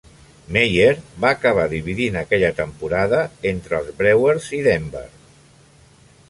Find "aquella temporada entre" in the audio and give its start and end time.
2.21-3.79